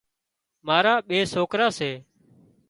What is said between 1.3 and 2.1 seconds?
سوڪرا سي۔